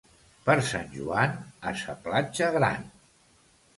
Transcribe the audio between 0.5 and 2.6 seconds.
Sant Joan, a sa platja